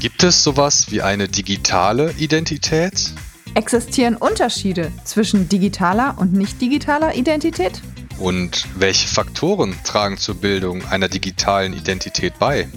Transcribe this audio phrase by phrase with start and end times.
[0.00, 3.10] Gibt es sowas wie eine digitale Identität?
[3.54, 7.82] Existieren Unterschiede zwischen digitaler und nicht digitaler Identität?
[8.20, 12.68] Und welche Faktoren tragen zur Bildung einer digitalen Identität bei?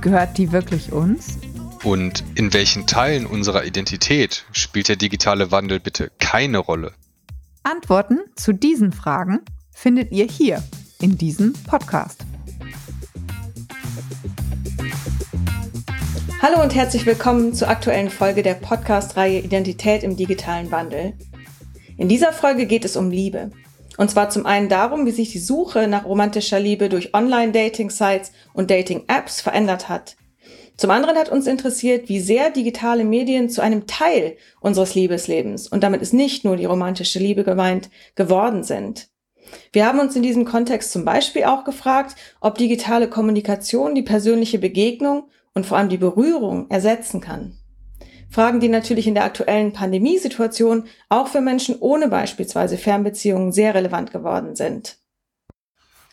[0.00, 1.36] Gehört die wirklich uns?
[1.82, 6.92] Und in welchen Teilen unserer Identität spielt der digitale Wandel bitte keine Rolle?
[7.64, 9.40] Antworten zu diesen Fragen
[9.72, 10.62] findet ihr hier
[11.00, 12.24] in diesem Podcast.
[16.42, 21.12] Hallo und herzlich willkommen zur aktuellen Folge der Podcast-Reihe Identität im digitalen Wandel.
[21.96, 23.52] In dieser Folge geht es um Liebe.
[23.96, 28.72] Und zwar zum einen darum, wie sich die Suche nach romantischer Liebe durch Online-Dating-Sites und
[28.72, 30.16] Dating-Apps verändert hat.
[30.76, 35.84] Zum anderen hat uns interessiert, wie sehr digitale Medien zu einem Teil unseres Liebeslebens, und
[35.84, 39.10] damit ist nicht nur die romantische Liebe gemeint, geworden sind.
[39.72, 44.58] Wir haben uns in diesem Kontext zum Beispiel auch gefragt, ob digitale Kommunikation die persönliche
[44.58, 47.58] Begegnung und vor allem die Berührung ersetzen kann.
[48.30, 54.10] Fragen, die natürlich in der aktuellen Pandemiesituation auch für Menschen ohne beispielsweise Fernbeziehungen sehr relevant
[54.10, 54.96] geworden sind.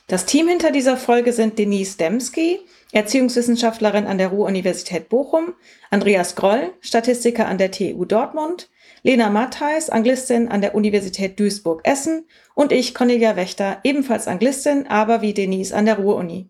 [0.08, 2.60] Das Team hinter dieser Folge sind Denise Demski,
[2.92, 5.54] Erziehungswissenschaftlerin an der Ruhr-Universität Bochum,
[5.92, 8.70] Andreas Groll, Statistiker an der TU Dortmund,
[9.04, 15.34] Lena Mattheis, Anglistin an der Universität Duisburg-Essen und ich, Cornelia Wächter, ebenfalls Anglistin, aber wie
[15.34, 16.50] Denise an der Ruhr-Uni.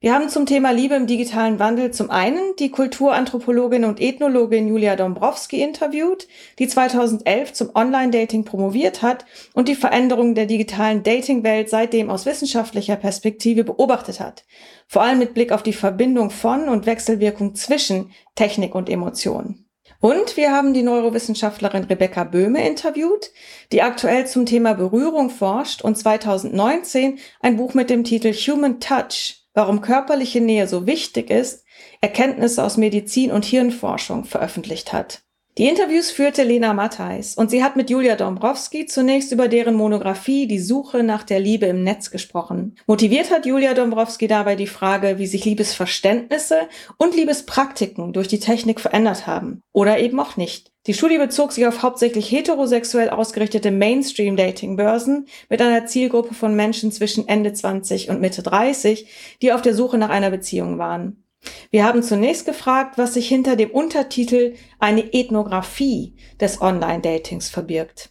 [0.00, 4.94] Wir haben zum Thema Liebe im digitalen Wandel zum einen die Kulturanthropologin und Ethnologin Julia
[4.94, 6.28] Dombrowski interviewt,
[6.60, 9.24] die 2011 zum Online-Dating promoviert hat
[9.54, 14.44] und die Veränderungen der digitalen Dating-Welt seitdem aus wissenschaftlicher Perspektive beobachtet hat.
[14.86, 19.68] Vor allem mit Blick auf die Verbindung von und Wechselwirkung zwischen Technik und Emotionen.
[19.98, 23.32] Und wir haben die Neurowissenschaftlerin Rebecca Böhme interviewt,
[23.72, 29.37] die aktuell zum Thema Berührung forscht und 2019 ein Buch mit dem Titel Human Touch
[29.58, 31.64] warum körperliche Nähe so wichtig ist,
[32.00, 35.24] Erkenntnisse aus Medizin und Hirnforschung veröffentlicht hat.
[35.58, 40.46] Die Interviews führte Lena Mattheis und sie hat mit Julia Dombrowski zunächst über deren Monographie
[40.46, 42.76] Die Suche nach der Liebe im Netz gesprochen.
[42.86, 48.78] Motiviert hat Julia Dombrowski dabei die Frage, wie sich Liebesverständnisse und Liebespraktiken durch die Technik
[48.78, 49.60] verändert haben.
[49.72, 50.70] Oder eben auch nicht.
[50.86, 57.26] Die Studie bezog sich auf hauptsächlich heterosexuell ausgerichtete Mainstream-Dating-Börsen mit einer Zielgruppe von Menschen zwischen
[57.26, 59.08] Ende 20 und Mitte 30,
[59.42, 61.24] die auf der Suche nach einer Beziehung waren.
[61.70, 68.10] Wir haben zunächst gefragt, was sich hinter dem Untertitel eine Ethnographie des Online-Datings verbirgt.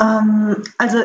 [0.00, 0.98] Ähm, also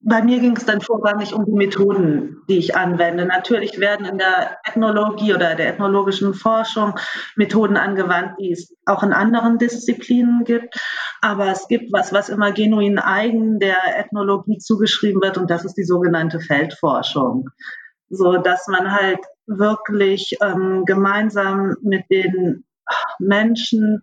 [0.00, 3.24] bei mir ging es dann vorrangig um die Methoden, die ich anwende.
[3.24, 6.94] Natürlich werden in der Ethnologie oder der ethnologischen Forschung
[7.34, 10.78] Methoden angewandt, die es auch in anderen Disziplinen gibt.
[11.22, 15.74] Aber es gibt was, was immer genuin eigen der Ethnologie zugeschrieben wird, und das ist
[15.74, 17.48] die sogenannte Feldforschung.
[18.08, 22.64] So dass man halt wirklich ähm, gemeinsam mit den
[23.18, 24.02] Menschen,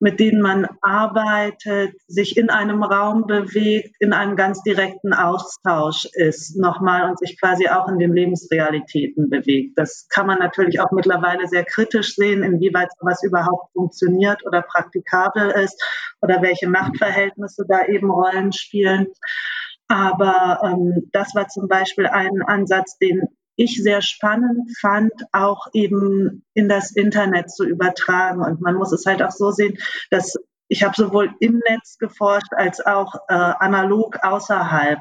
[0.00, 6.56] mit denen man arbeitet, sich in einem Raum bewegt, in einem ganz direkten Austausch ist
[6.56, 9.76] nochmal und sich quasi auch in den Lebensrealitäten bewegt.
[9.76, 15.50] Das kann man natürlich auch mittlerweile sehr kritisch sehen, inwieweit sowas überhaupt funktioniert oder praktikabel
[15.50, 15.82] ist
[16.20, 19.08] oder welche Machtverhältnisse da eben Rollen spielen.
[19.88, 23.22] Aber ähm, das war zum Beispiel ein Ansatz, den
[23.58, 28.40] ich sehr spannend fand, auch eben in das Internet zu übertragen.
[28.40, 29.76] Und man muss es halt auch so sehen,
[30.10, 30.36] dass
[30.68, 35.00] ich habe sowohl im Netz geforscht als auch äh, analog außerhalb.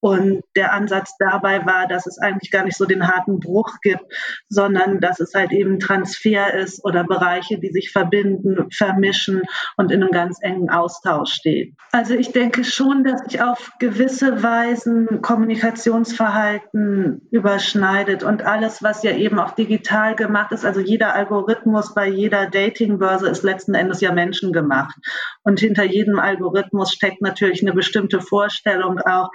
[0.00, 4.04] Und der Ansatz dabei war, dass es eigentlich gar nicht so den harten Bruch gibt,
[4.48, 9.42] sondern dass es halt eben Transfer ist oder Bereiche, die sich verbinden, vermischen
[9.76, 11.76] und in einem ganz engen Austausch stehen.
[11.90, 19.12] Also ich denke schon, dass sich auf gewisse Weisen Kommunikationsverhalten überschneidet und alles, was ja
[19.12, 24.12] eben auch digital gemacht ist, also jeder Algorithmus bei jeder Datingbörse ist letzten Endes ja
[24.12, 24.96] menschengemacht.
[25.42, 29.30] Und hinter jedem Algorithmus steckt natürlich eine bestimmte Vorstellung auch,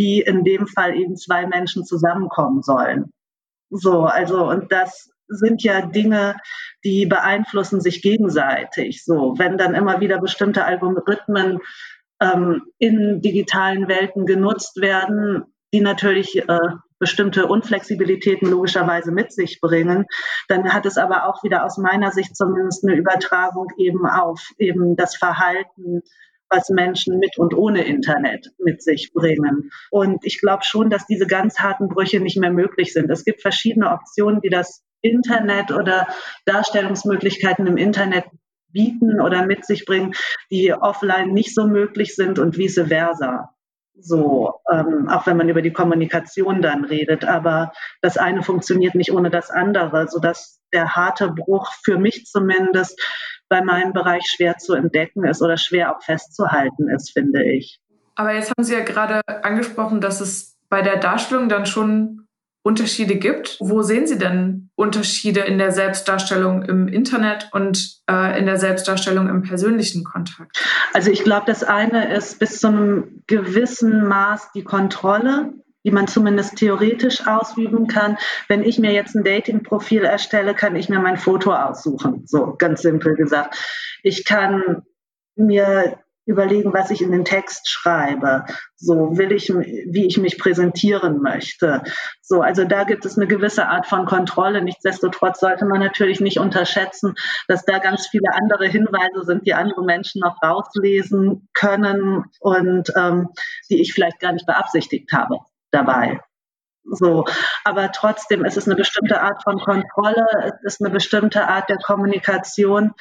[0.00, 3.12] wie in dem Fall eben zwei Menschen zusammenkommen sollen.
[3.68, 6.36] So, also, und das sind ja Dinge,
[6.84, 9.04] die beeinflussen sich gegenseitig.
[9.04, 11.58] So, wenn dann immer wieder bestimmte Algorithmen
[12.20, 16.58] ähm, in digitalen Welten genutzt werden, die natürlich äh,
[16.98, 20.06] bestimmte Unflexibilitäten logischerweise mit sich bringen,
[20.48, 24.96] dann hat es aber auch wieder aus meiner Sicht zumindest eine Übertragung eben auf eben
[24.96, 26.02] das Verhalten
[26.50, 29.70] was Menschen mit und ohne Internet mit sich bringen.
[29.90, 33.10] Und ich glaube schon, dass diese ganz harten Brüche nicht mehr möglich sind.
[33.10, 36.08] Es gibt verschiedene Optionen, die das Internet oder
[36.44, 38.24] Darstellungsmöglichkeiten im Internet
[38.72, 40.14] bieten oder mit sich bringen,
[40.50, 43.50] die offline nicht so möglich sind und vice versa.
[44.02, 47.24] So, ähm, auch wenn man über die Kommunikation dann redet.
[47.24, 53.00] Aber das eine funktioniert nicht ohne das andere, sodass der harte Bruch für mich zumindest
[53.50, 57.80] bei meinem Bereich schwer zu entdecken ist oder schwer auch festzuhalten ist, finde ich.
[58.14, 62.26] Aber jetzt haben Sie ja gerade angesprochen, dass es bei der Darstellung dann schon
[62.62, 63.56] Unterschiede gibt.
[63.60, 69.28] Wo sehen Sie denn Unterschiede in der Selbstdarstellung im Internet und äh, in der Selbstdarstellung
[69.28, 70.62] im persönlichen Kontakt?
[70.92, 75.54] Also ich glaube, das eine ist bis zu einem gewissen Maß die Kontrolle
[75.84, 78.18] die man zumindest theoretisch ausüben kann.
[78.48, 82.22] Wenn ich mir jetzt ein Dating-Profil erstelle, kann ich mir mein Foto aussuchen.
[82.26, 83.56] So ganz simpel gesagt.
[84.02, 84.82] Ich kann
[85.36, 88.44] mir überlegen, was ich in den Text schreibe.
[88.76, 91.82] So will ich, wie ich mich präsentieren möchte.
[92.22, 94.62] So, also da gibt es eine gewisse Art von Kontrolle.
[94.62, 97.14] Nichtsdestotrotz sollte man natürlich nicht unterschätzen,
[97.48, 103.28] dass da ganz viele andere Hinweise sind, die andere Menschen noch rauslesen können und ähm,
[103.68, 105.38] die ich vielleicht gar nicht beabsichtigt habe
[105.70, 106.20] dabei.
[106.84, 107.24] So,
[107.64, 110.26] aber trotzdem ist es eine bestimmte Art von Kontrolle,
[110.64, 112.92] es ist eine bestimmte Art der Kommunikation,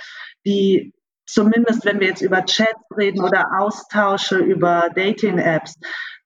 [0.46, 0.94] die
[1.26, 5.76] zumindest, wenn wir jetzt über Chats reden oder Austausche über Dating-Apps,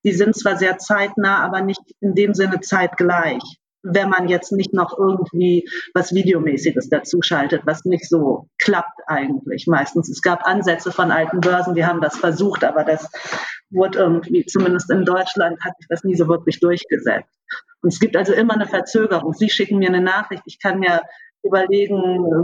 [0.03, 3.43] die sind zwar sehr zeitnah, aber nicht in dem Sinne zeitgleich
[3.83, 9.67] wenn man jetzt nicht noch irgendwie was Videomäßiges dazu schaltet, was nicht so klappt eigentlich
[9.67, 10.09] meistens.
[10.09, 13.09] Es gab Ansätze von alten Börsen, die haben das versucht, aber das
[13.69, 17.37] wurde irgendwie, zumindest in Deutschland, hat sich das nie so wirklich durchgesetzt.
[17.81, 19.33] Und es gibt also immer eine Verzögerung.
[19.33, 21.01] Sie schicken mir eine Nachricht, ich kann mir
[21.43, 21.99] überlegen,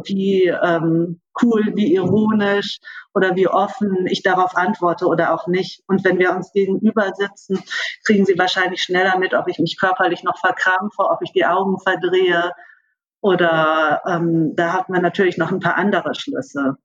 [0.06, 2.80] wie ähm, cool, wie ironisch
[3.14, 5.82] oder wie offen ich darauf antworte oder auch nicht.
[5.88, 7.64] Und wenn wir uns gegenüber sitzen,
[8.06, 11.80] kriegen Sie wahrscheinlich schneller mit, ob ich mich körperlich noch verkrampfe, ob ich die Augen
[11.80, 12.52] verdrehe
[13.22, 16.76] oder ähm, da hat man natürlich noch ein paar andere Schlüsse.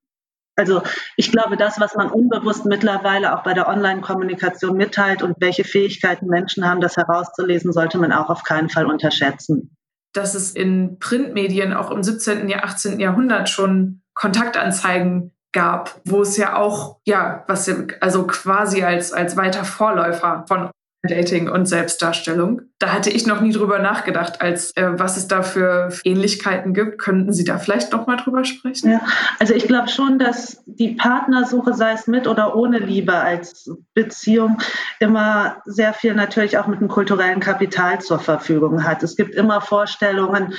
[0.57, 0.83] Also
[1.17, 6.27] ich glaube, das, was man unbewusst mittlerweile auch bei der Online-Kommunikation mitteilt und welche Fähigkeiten
[6.27, 9.77] Menschen haben, das herauszulesen, sollte man auch auf keinen Fall unterschätzen
[10.15, 13.01] dass es in Printmedien auch im 17., 18.
[13.01, 17.71] Jahrhundert schon Kontaktanzeigen gab, wo es ja auch, ja, was
[18.01, 20.71] also quasi als, als weiter Vorläufer von
[21.09, 22.63] Dating und Selbstdarstellung.
[22.79, 26.99] Da hatte ich noch nie drüber nachgedacht, als äh, was es da für Ähnlichkeiten gibt.
[26.99, 28.91] Könnten Sie da vielleicht noch mal drüber sprechen?
[28.91, 29.01] Ja,
[29.39, 34.59] also ich glaube schon, dass die Partnersuche, sei es mit oder ohne Liebe als Beziehung,
[34.99, 39.03] immer sehr viel natürlich auch mit dem kulturellen Kapital zur Verfügung hat.
[39.03, 40.55] Es gibt immer Vorstellungen,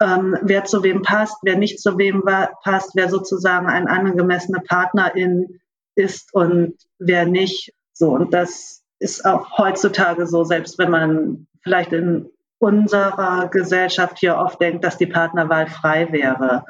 [0.00, 2.22] ähm, wer zu wem passt, wer nicht zu wem
[2.62, 5.60] passt, wer sozusagen ein angemessener Partnerin
[5.94, 7.72] ist und wer nicht.
[7.92, 14.36] So, und das ist auch heutzutage so, selbst wenn man vielleicht in unserer Gesellschaft hier
[14.36, 16.64] oft denkt, dass die Partnerwahl frei wäre.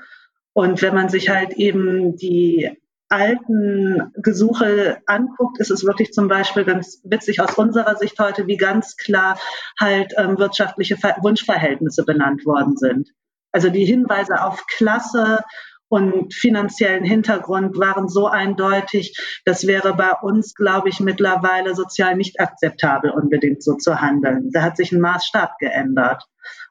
[0.53, 2.71] Und wenn man sich halt eben die
[3.09, 8.57] alten Gesuche anguckt, ist es wirklich zum Beispiel ganz witzig aus unserer Sicht heute, wie
[8.57, 9.39] ganz klar
[9.79, 13.11] halt ähm, wirtschaftliche Wunschverhältnisse benannt worden sind.
[13.53, 15.41] Also die Hinweise auf Klasse
[15.89, 22.41] und finanziellen Hintergrund waren so eindeutig, das wäre bei uns, glaube ich, mittlerweile sozial nicht
[22.41, 24.51] akzeptabel, unbedingt so zu handeln.
[24.53, 26.25] Da hat sich ein Maßstab geändert.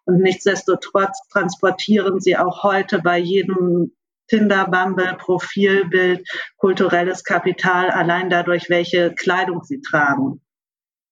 [0.06, 3.94] Und nichtsdestotrotz transportieren sie auch heute bei jedem
[4.28, 6.28] Tinder, Bumble, Profilbild,
[6.58, 10.42] kulturelles Kapital, allein dadurch, welche Kleidung sie tragen.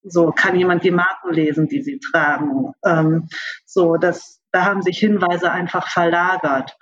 [0.03, 2.73] So kann jemand die Marken lesen, die sie tragen.
[2.83, 3.27] Ähm,
[3.65, 6.75] so, das, da haben sich Hinweise einfach verlagert.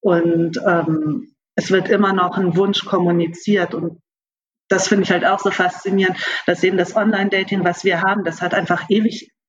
[0.00, 3.74] Und ähm, es wird immer noch ein Wunsch kommuniziert.
[3.74, 4.00] Und
[4.68, 8.40] das finde ich halt auch so faszinierend, dass eben das Online-Dating, was wir haben, das
[8.40, 8.88] hat einfach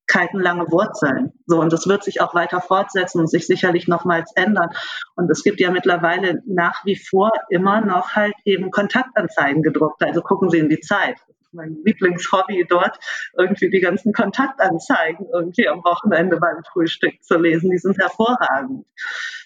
[0.04, 1.32] ewigkeitenlange Wurzeln.
[1.46, 4.70] So, und das wird sich auch weiter fortsetzen und sich sicherlich nochmals ändern.
[5.16, 10.02] Und es gibt ja mittlerweile nach wie vor immer noch halt eben Kontaktanzeigen gedruckt.
[10.02, 11.16] Also gucken Sie in die Zeit
[11.56, 12.98] mein Lieblingshobby dort,
[13.38, 17.70] irgendwie die ganzen Kontaktanzeigen irgendwie am Wochenende beim Frühstück zu lesen.
[17.70, 18.84] Die sind hervorragend.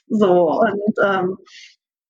[0.08, 1.36] So, und ähm,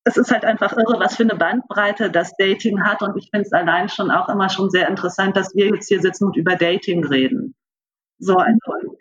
[0.05, 3.01] es ist halt einfach irre, was für eine Bandbreite das Dating hat.
[3.01, 5.99] Und ich finde es allein schon auch immer schon sehr interessant, dass wir jetzt hier
[5.99, 7.53] sitzen und über Dating reden.
[8.19, 8.97] So, also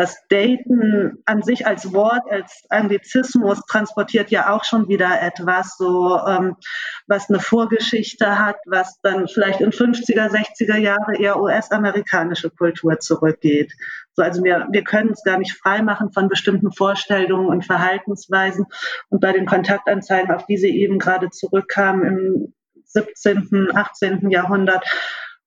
[0.00, 6.18] das Daten an sich als Wort, als Anglizismus transportiert ja auch schon wieder etwas, so
[6.26, 6.56] ähm,
[7.06, 13.74] was eine Vorgeschichte hat, was dann vielleicht in 50er, 60er Jahre eher US-amerikanische Kultur zurückgeht.
[14.14, 18.64] So, also wir, wir können uns gar nicht freimachen von bestimmten Vorstellungen und Verhaltensweisen.
[19.10, 22.54] Und bei den Kontaktanzeigen, auf die Sie eben gerade zurückkamen im
[22.86, 24.30] 17., 18.
[24.30, 24.82] Jahrhundert,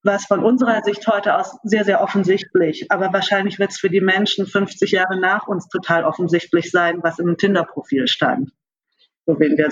[0.04, 2.92] was von unserer Sicht heute aus sehr, sehr offensichtlich.
[2.92, 7.20] Aber wahrscheinlich wird es für die Menschen 50 Jahre nach uns total offensichtlich sein, was
[7.20, 8.52] im Tinder-Profil stand.
[9.26, 9.70] So wen wir.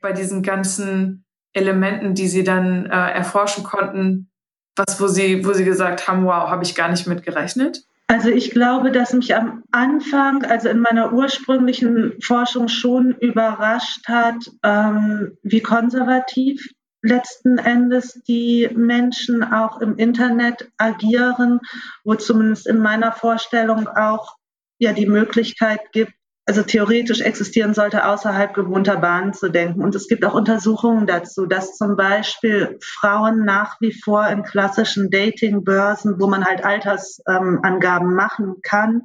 [0.00, 4.30] Bei diesen ganzen Elementen, die Sie dann äh, erforschen konnten,
[4.76, 7.84] was, wo Sie, wo Sie gesagt haben, wow, habe ich gar nicht mit gerechnet?
[8.06, 14.50] Also ich glaube, dass mich am Anfang, also in meiner ursprünglichen Forschung schon überrascht hat,
[14.62, 16.70] ähm, wie konservativ
[17.04, 21.60] letzten Endes die Menschen auch im Internet agieren,
[22.02, 24.36] wo zumindest in meiner Vorstellung auch
[24.78, 26.12] ja die Möglichkeit gibt,
[26.46, 29.82] also theoretisch existieren sollte, außerhalb gewohnter Bahnen zu denken.
[29.82, 35.10] Und es gibt auch Untersuchungen dazu, dass zum Beispiel Frauen nach wie vor in klassischen
[35.10, 39.02] Datingbörsen, wo man halt Altersangaben ähm, machen kann,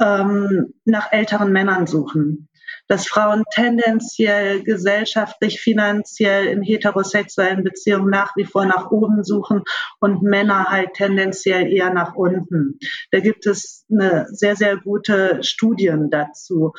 [0.00, 2.47] ähm, nach älteren Männern suchen
[2.88, 9.62] dass Frauen tendenziell gesellschaftlich, finanziell in heterosexuellen Beziehungen nach wie vor nach oben suchen
[10.00, 12.78] und Männer halt tendenziell eher nach unten.
[13.10, 16.72] Da gibt es eine sehr, sehr gute Studien dazu.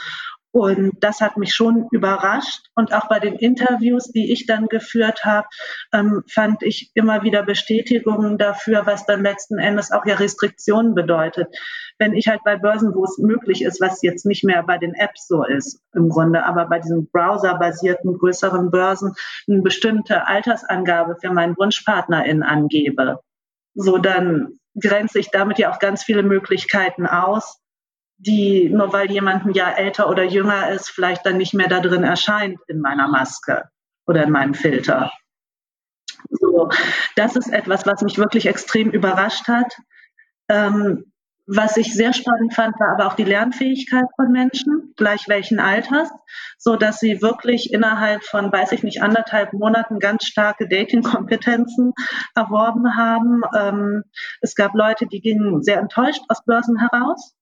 [0.51, 2.69] Und das hat mich schon überrascht.
[2.73, 5.47] Und auch bei den Interviews, die ich dann geführt habe,
[5.93, 11.47] ähm, fand ich immer wieder Bestätigungen dafür, was dann letzten Endes auch ja Restriktionen bedeutet.
[11.99, 14.95] Wenn ich halt bei Börsen, wo es möglich ist, was jetzt nicht mehr bei den
[14.95, 19.13] Apps so ist im Grunde, aber bei diesen browserbasierten größeren Börsen
[19.47, 23.19] eine bestimmte Altersangabe für meinen Wunschpartnerin angebe,
[23.75, 27.59] so dann grenze ich damit ja auch ganz viele Möglichkeiten aus,
[28.19, 31.79] die nur weil jemand ein Jahr älter oder jünger ist, vielleicht dann nicht mehr da
[31.79, 33.63] drin erscheint in meiner Maske
[34.05, 35.11] oder in meinem Filter.
[36.29, 36.69] So,
[37.15, 39.73] das ist etwas, was mich wirklich extrem überrascht hat.
[40.49, 41.05] Ähm,
[41.51, 46.11] was ich sehr spannend fand, war aber auch die Lernfähigkeit von Menschen, gleich welchen Alters,
[46.59, 51.93] so dass sie wirklich innerhalb von, weiß ich nicht, anderthalb Monaten ganz starke Dating-Kompetenzen
[52.35, 53.41] erworben haben.
[53.57, 54.03] Ähm,
[54.41, 57.33] es gab Leute, die gingen sehr enttäuscht aus Börsen heraus,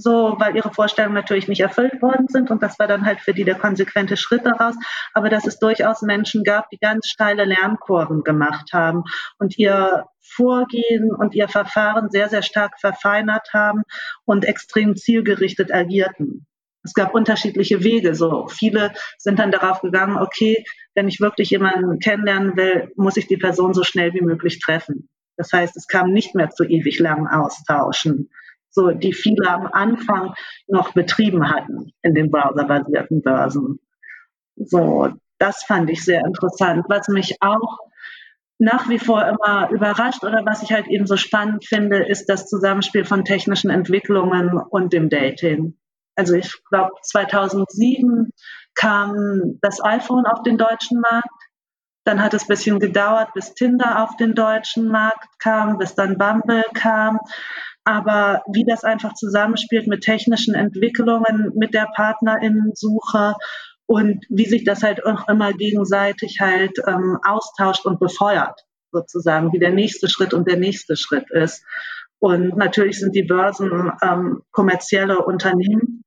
[0.00, 2.50] so, weil ihre Vorstellungen natürlich nicht erfüllt worden sind.
[2.50, 4.74] Und das war dann halt für die der konsequente Schritt daraus.
[5.14, 9.04] Aber dass es durchaus Menschen gab, die ganz steile Lernkurven gemacht haben
[9.38, 13.82] und ihr Vorgehen und ihr Verfahren sehr, sehr stark verfeinert haben
[14.24, 16.46] und extrem zielgerichtet agierten.
[16.82, 18.14] Es gab unterschiedliche Wege.
[18.14, 20.64] So viele sind dann darauf gegangen, okay,
[20.94, 25.08] wenn ich wirklich jemanden kennenlernen will, muss ich die Person so schnell wie möglich treffen.
[25.36, 28.30] Das heißt, es kam nicht mehr zu ewig langen Austauschen,
[28.70, 30.34] so die viele am Anfang
[30.68, 33.80] noch betrieben hatten in den browserbasierten Börsen.
[34.56, 35.08] So,
[35.38, 36.84] das fand ich sehr interessant.
[36.88, 37.78] Was mich auch
[38.58, 42.46] nach wie vor immer überrascht oder was ich halt eben so spannend finde, ist das
[42.46, 45.78] Zusammenspiel von technischen Entwicklungen und dem Dating.
[46.14, 48.30] Also ich glaube, 2007
[48.74, 51.28] kam das iPhone auf den deutschen Markt.
[52.04, 56.18] Dann hat es ein bisschen gedauert, bis Tinder auf den deutschen Markt kam, bis dann
[56.18, 57.18] Bumble kam
[57.84, 63.34] aber wie das einfach zusammenspielt mit technischen Entwicklungen, mit der Partnerinnensuche
[63.86, 68.60] und wie sich das halt auch immer gegenseitig halt ähm, austauscht und befeuert,
[68.92, 71.64] sozusagen, wie der nächste Schritt und der nächste Schritt ist.
[72.20, 76.04] Und natürlich sind die Börsen ähm, kommerzielle Unternehmen,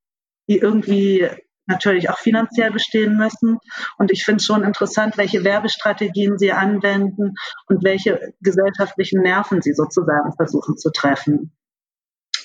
[0.48, 1.28] die irgendwie
[1.66, 3.58] natürlich auch finanziell bestehen müssen.
[3.98, 7.34] Und ich finde es schon interessant, welche Werbestrategien sie anwenden
[7.68, 11.52] und welche gesellschaftlichen Nerven sie sozusagen versuchen zu treffen.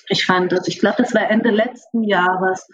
[0.09, 2.67] Ich fand es, ich glaube, das war Ende letzten Jahres,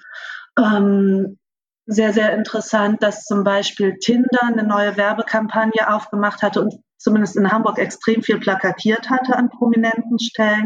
[0.59, 1.39] ähm,
[1.87, 7.53] sehr, sehr interessant, dass zum Beispiel Tinder eine neue Werbekampagne aufgemacht hatte und zumindest in
[7.53, 10.65] Hamburg extrem viel plakatiert hatte an prominenten Stellen,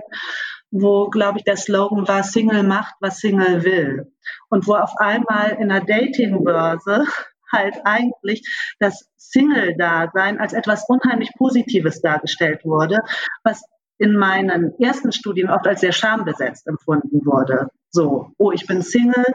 [0.71, 4.13] wo, glaube ich, der Slogan war, Single macht, was Single will.
[4.49, 7.05] Und wo auf einmal in einer Datingbörse
[7.53, 8.47] halt eigentlich
[8.79, 12.99] das Single-Dasein als etwas unheimlich Positives dargestellt wurde,
[13.43, 13.63] was
[13.99, 17.69] in meinen ersten Studien oft als sehr schambesetzt empfunden wurde.
[17.91, 19.27] So, oh, ich bin Single,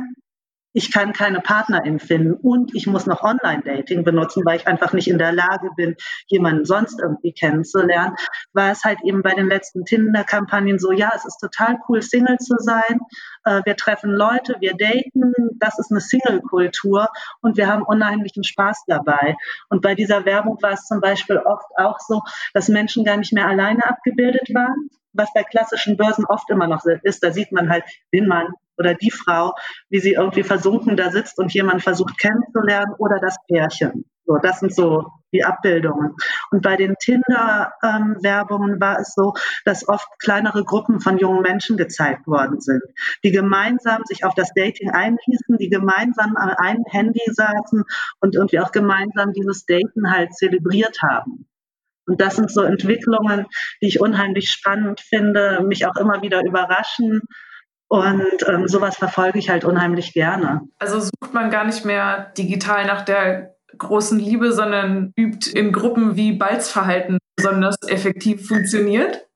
[0.74, 5.08] ich kann keine Partnerin finden und ich muss noch Online-Dating benutzen, weil ich einfach nicht
[5.08, 5.96] in der Lage bin,
[6.28, 8.16] jemanden sonst irgendwie kennenzulernen,
[8.54, 12.38] war es halt eben bei den letzten Tinder-Kampagnen so, ja, es ist total cool, Single
[12.38, 13.00] zu sein.
[13.46, 17.08] Äh, wir treffen Leute, wir daten, das ist eine Single-Kultur
[17.42, 19.36] und wir haben unheimlichen Spaß dabei.
[19.70, 22.22] Und bei dieser Werbung war es zum Beispiel oft auch so,
[22.54, 26.84] dass Menschen gar nicht mehr alleine abgebildet waren, was bei klassischen Börsen oft immer noch
[27.04, 27.24] ist.
[27.24, 29.54] Da sieht man halt den Mann oder die Frau,
[29.90, 34.06] wie sie irgendwie versunken da sitzt und jemand versucht kennenzulernen oder das Pärchen.
[34.26, 36.16] So, das sind so die Abbildungen.
[36.52, 39.34] Und bei den Tinder-Werbungen ähm, war es so,
[39.66, 42.84] dass oft kleinere Gruppen von jungen Menschen gezeigt worden sind,
[43.24, 47.84] die gemeinsam sich auf das Dating einließen, die gemeinsam an einem Handy saßen
[48.22, 51.46] und irgendwie auch gemeinsam dieses Daten halt zelebriert haben.
[52.06, 53.46] Und das sind so Entwicklungen,
[53.82, 57.22] die ich unheimlich spannend finde, mich auch immer wieder überraschen.
[57.94, 60.62] Und ähm, sowas verfolge ich halt unheimlich gerne.
[60.80, 66.16] Also sucht man gar nicht mehr digital nach der großen Liebe, sondern übt in Gruppen,
[66.16, 69.28] wie Balzverhalten besonders effektiv funktioniert?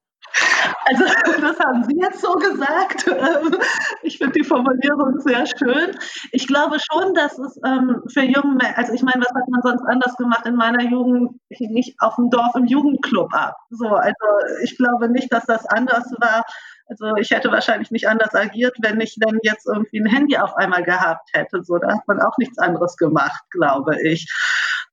[0.87, 1.03] Also
[1.41, 3.07] das haben Sie jetzt so gesagt.
[3.07, 3.55] Ähm,
[4.03, 5.97] ich finde die Formulierung sehr schön.
[6.31, 9.61] Ich glaube schon, dass es ähm, für junge Menschen, also ich meine, was hat man
[9.61, 11.39] sonst anders gemacht in meiner Jugend?
[11.49, 13.55] Nicht auf dem Dorf im Jugendclub ab.
[13.69, 14.15] So, also
[14.63, 16.43] ich glaube nicht, dass das anders war.
[16.89, 20.55] Also ich hätte wahrscheinlich nicht anders agiert, wenn ich dann jetzt irgendwie ein Handy auf
[20.55, 21.63] einmal gehabt hätte.
[21.63, 24.25] So, da hat man auch nichts anderes gemacht, glaube ich.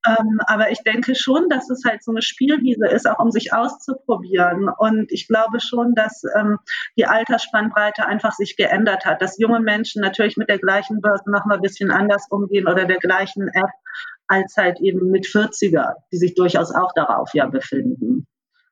[0.06, 3.52] Ähm, aber ich denke schon, dass es halt so eine Spielwiese ist, auch um sich
[3.52, 4.68] auszuprobieren.
[4.68, 6.58] Und ich glaube schon, dass ähm,
[6.96, 11.46] die Altersspannbreite einfach sich geändert hat, dass junge Menschen natürlich mit der gleichen Börse noch
[11.46, 13.70] mal ein bisschen anders umgehen oder der gleichen App
[14.26, 18.26] als halt eben mit 40er, die sich durchaus auch darauf ja befinden.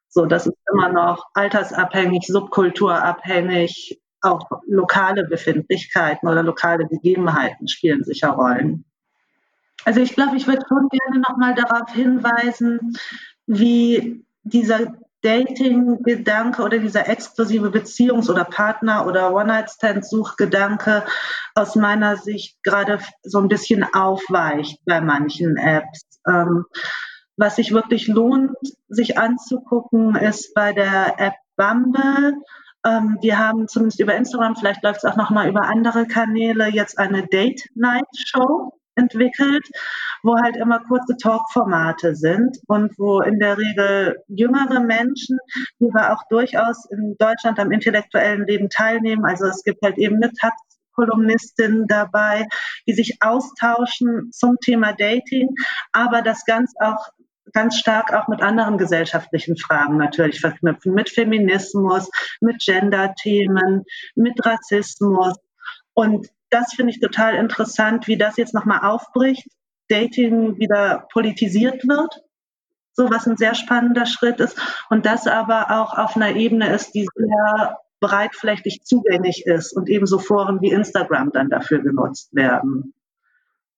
[0.09, 8.31] So, das ist immer noch altersabhängig, subkulturabhängig, auch lokale Befindlichkeiten oder lokale Gegebenheiten spielen sicher
[8.31, 8.85] Rollen.
[9.85, 12.97] Also ich glaube, ich würde schon gerne nochmal darauf hinweisen,
[13.47, 21.05] wie dieser Dating-Gedanke oder dieser exklusive Beziehungs- oder Partner- oder One-Night-Stand-Suchgedanke
[21.55, 26.03] aus meiner Sicht gerade so ein bisschen aufweicht bei manchen Apps.
[26.27, 26.65] Ähm,
[27.37, 28.57] was sich wirklich lohnt,
[28.89, 32.35] sich anzugucken, ist bei der App Bumble.
[32.85, 36.99] Ähm, wir haben zumindest über Instagram, vielleicht läuft es auch nochmal über andere Kanäle, jetzt
[36.99, 39.67] eine Date-Night-Show entwickelt,
[40.23, 45.39] wo halt immer kurze Talkformate sind und wo in der Regel jüngere Menschen,
[45.81, 49.25] die aber auch durchaus in Deutschland am intellektuellen Leben teilnehmen.
[49.25, 50.53] Also es gibt halt eben eine Taz
[50.95, 52.47] Kolumnistin dabei,
[52.87, 55.49] die sich austauschen zum Thema Dating,
[55.93, 57.09] aber das ganz auch
[57.53, 62.09] ganz stark auch mit anderen gesellschaftlichen Fragen natürlich verknüpfen, mit Feminismus,
[62.41, 63.85] mit Gender-Themen,
[64.15, 65.35] mit Rassismus.
[65.95, 69.49] Und das finde ich total interessant, wie das jetzt nochmal aufbricht,
[69.89, 72.23] Dating wieder politisiert wird,
[72.93, 76.95] so was ein sehr spannender Schritt ist und das aber auch auf einer Ebene ist,
[76.95, 82.93] die sehr breitflächig zugänglich ist und ebenso Foren wie Instagram dann dafür genutzt werden.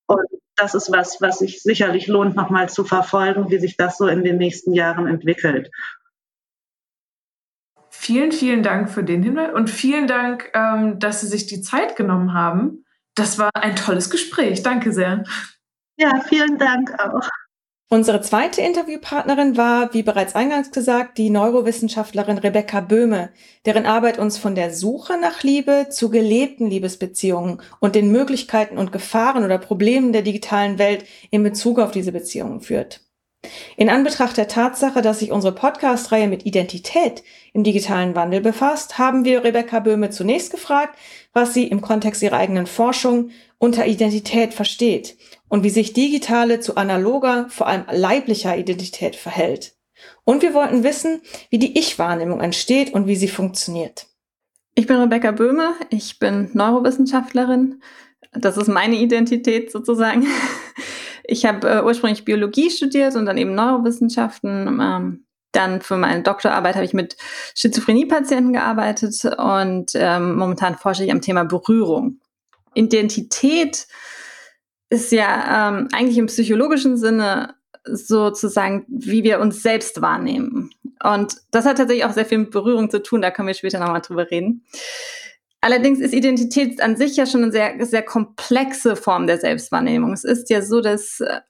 [0.07, 4.07] Und das ist was, was sich sicherlich lohnt, nochmal zu verfolgen, wie sich das so
[4.07, 5.71] in den nächsten Jahren entwickelt.
[8.05, 11.97] Vielen, vielen Dank für den Hinweis und vielen Dank, ähm, dass Sie sich die Zeit
[11.97, 12.85] genommen haben.
[13.15, 14.63] Das war ein tolles Gespräch.
[14.63, 15.25] Danke sehr.
[15.97, 17.27] Ja, vielen Dank auch.
[17.89, 23.31] Unsere zweite Interviewpartnerin war, wie bereits eingangs gesagt, die Neurowissenschaftlerin Rebecca Böhme,
[23.65, 28.93] deren Arbeit uns von der Suche nach Liebe zu gelebten Liebesbeziehungen und den Möglichkeiten und
[28.93, 33.04] Gefahren oder Problemen der digitalen Welt in Bezug auf diese Beziehungen führt.
[33.77, 39.25] In Anbetracht der Tatsache, dass sich unsere Podcast-Reihe mit Identität im digitalen Wandel befasst, haben
[39.25, 40.99] wir Rebecca Böhme zunächst gefragt,
[41.33, 45.17] was sie im Kontext ihrer eigenen Forschung unter Identität versteht
[45.49, 49.75] und wie sich digitale zu analoger, vor allem leiblicher Identität verhält.
[50.25, 54.07] Und wir wollten wissen, wie die Ich-Wahrnehmung entsteht und wie sie funktioniert.
[54.75, 57.81] Ich bin Rebecca Böhme, ich bin Neurowissenschaftlerin.
[58.33, 60.27] Das ist meine Identität sozusagen.
[61.27, 64.81] Ich habe äh, ursprünglich Biologie studiert und dann eben Neurowissenschaften.
[64.81, 67.17] Ähm, dann für meine Doktorarbeit habe ich mit
[67.55, 72.21] Schizophrenie-Patienten gearbeitet und ähm, momentan forsche ich am Thema Berührung.
[72.75, 73.87] Identität
[74.91, 80.71] ist ja ähm, eigentlich im psychologischen Sinne sozusagen, wie wir uns selbst wahrnehmen.
[81.03, 83.79] Und das hat tatsächlich auch sehr viel mit Berührung zu tun, da können wir später
[83.79, 84.65] nochmal drüber reden.
[85.65, 90.13] Allerdings ist Identität an sich ja schon eine sehr, sehr komplexe Form der Selbstwahrnehmung.
[90.13, 91.41] Es ist ja so, dass äh,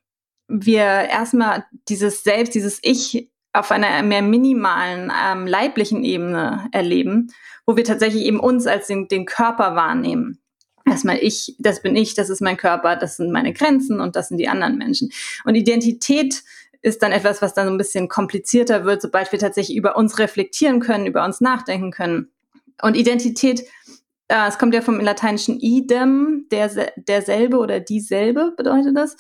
[0.46, 7.32] wir erstmal dieses Selbst, dieses Ich auf einer mehr minimalen ähm, leiblichen Ebene erleben,
[7.66, 10.38] wo wir tatsächlich eben uns als den, den Körper wahrnehmen.
[10.86, 14.28] Erstmal ich, das bin ich, das ist mein Körper, das sind meine Grenzen und das
[14.28, 15.10] sind die anderen Menschen.
[15.44, 16.44] Und Identität
[16.82, 20.20] ist dann etwas, was dann so ein bisschen komplizierter wird, sobald wir tatsächlich über uns
[20.20, 22.30] reflektieren können, über uns nachdenken können.
[22.82, 23.64] Und Identität
[24.28, 29.16] äh, es kommt ja vom lateinischen idem, der, derselbe oder dieselbe bedeutet das.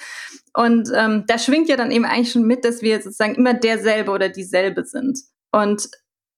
[0.54, 4.12] Und ähm, da schwingt ja dann eben eigentlich schon mit, dass wir sozusagen immer derselbe
[4.12, 5.18] oder dieselbe sind.
[5.52, 5.88] Und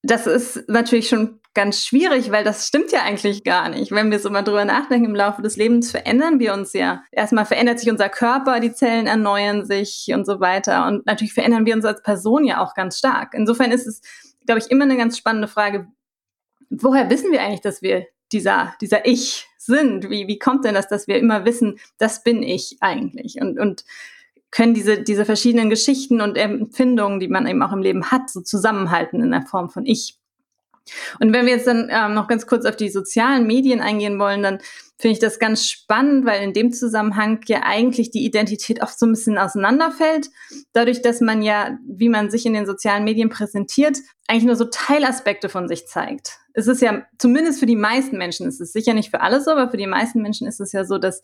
[0.02, 3.90] das ist natürlich schon ganz schwierig, weil das stimmt ja eigentlich gar nicht.
[3.90, 7.02] Wenn wir so mal drüber nachdenken, im Laufe des Lebens verändern wir uns ja.
[7.10, 10.86] Erstmal verändert sich unser Körper, die Zellen erneuern sich und so weiter.
[10.86, 13.32] Und natürlich verändern wir uns als Person ja auch ganz stark.
[13.32, 14.02] Insofern ist es,
[14.44, 15.86] glaube ich, immer eine ganz spannende Frage,
[16.68, 20.10] woher wissen wir eigentlich, dass wir dieser, dieser Ich sind?
[20.10, 23.40] Wie, wie kommt denn das, dass wir immer wissen, das bin ich eigentlich?
[23.40, 23.84] Und, und
[24.50, 28.40] können diese, diese verschiedenen Geschichten und Empfindungen, die man eben auch im Leben hat, so
[28.40, 30.18] zusammenhalten in der Form von Ich.
[31.20, 34.42] Und wenn wir jetzt dann ähm, noch ganz kurz auf die sozialen Medien eingehen wollen,
[34.42, 34.58] dann
[34.98, 39.06] finde ich das ganz spannend, weil in dem Zusammenhang ja eigentlich die Identität oft so
[39.06, 40.30] ein bisschen auseinanderfällt.
[40.72, 44.64] Dadurch, dass man ja, wie man sich in den sozialen Medien präsentiert, eigentlich nur so
[44.64, 46.38] Teilaspekte von sich zeigt.
[46.54, 49.50] Es ist ja, zumindest für die meisten Menschen, es ist sicher nicht für alle so,
[49.50, 51.20] aber für die meisten Menschen ist es ja so, dass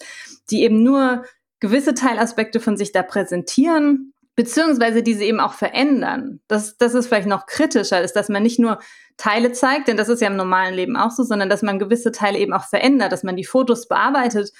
[0.51, 1.25] die eben nur
[1.59, 6.41] gewisse Teilaspekte von sich da präsentieren, beziehungsweise diese eben auch verändern.
[6.49, 8.79] Das, das ist vielleicht noch kritischer, ist, dass man nicht nur
[9.17, 12.13] Teile zeigt, denn das ist ja im normalen Leben auch so, sondern dass man gewisse
[12.13, 14.51] Teile eben auch verändert, dass man die Fotos bearbeitet,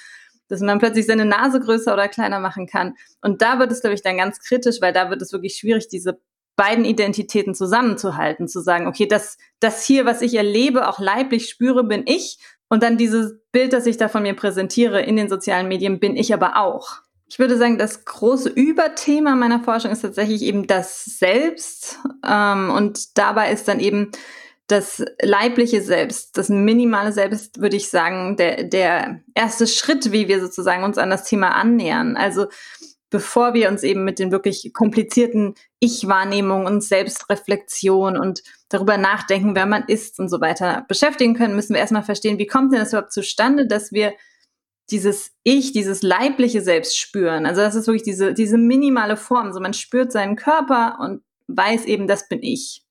[0.47, 2.93] dass man plötzlich seine Nase größer oder kleiner machen kann.
[3.21, 5.87] Und da wird es, glaube ich, dann ganz kritisch, weil da wird es wirklich schwierig,
[5.87, 6.19] diese
[6.55, 11.83] beiden Identitäten zusammenzuhalten, zu sagen, okay, das, das hier, was ich erlebe, auch leiblich spüre,
[11.83, 12.37] bin ich.
[12.69, 16.15] Und dann dieses Bild, das ich da von mir präsentiere in den sozialen Medien, bin
[16.15, 17.01] ich aber auch.
[17.33, 21.97] Ich würde sagen, das große Überthema meiner Forschung ist tatsächlich eben das Selbst.
[22.23, 24.11] Ähm, und dabei ist dann eben
[24.67, 30.41] das leibliche Selbst, das minimale Selbst, würde ich sagen, der, der erste Schritt, wie wir
[30.41, 32.17] sozusagen uns an das Thema annähern.
[32.17, 32.45] Also
[33.09, 39.65] bevor wir uns eben mit den wirklich komplizierten Ich-Wahrnehmungen und Selbstreflexion und darüber nachdenken, wer
[39.65, 42.93] man ist und so weiter beschäftigen können, müssen wir erstmal verstehen, wie kommt denn das
[42.93, 44.13] überhaupt zustande, dass wir
[44.91, 47.45] dieses Ich, dieses leibliche Selbst spüren.
[47.45, 49.53] Also das ist wirklich diese, diese minimale Form.
[49.53, 52.85] So man spürt seinen Körper und weiß eben, das bin ich.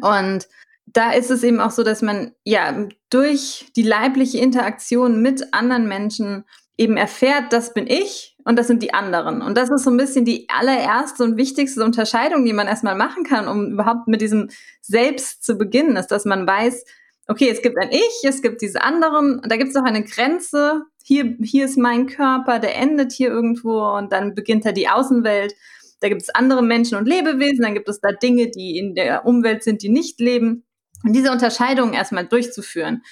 [0.00, 0.48] Und
[0.86, 5.86] da ist es eben auch so, dass man ja durch die leibliche Interaktion mit anderen
[5.86, 6.44] Menschen
[6.76, 9.42] eben erfährt, das bin ich und das sind die anderen.
[9.42, 13.22] Und das ist so ein bisschen die allererste und wichtigste Unterscheidung, die man erstmal machen
[13.22, 14.48] kann, um überhaupt mit diesem
[14.80, 16.84] Selbst zu beginnen, ist, dass man weiß,
[17.28, 20.86] okay, es gibt ein Ich, es gibt diese anderen, da gibt es auch eine Grenze.
[21.04, 25.54] Hier, hier ist mein Körper, der endet hier irgendwo und dann beginnt da die Außenwelt.
[26.00, 29.26] Da gibt es andere Menschen und Lebewesen, dann gibt es da Dinge, die in der
[29.26, 30.64] Umwelt sind, die nicht leben.
[31.04, 33.02] Und diese Unterscheidung erstmal durchzuführen,